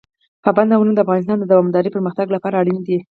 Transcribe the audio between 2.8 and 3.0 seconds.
دي.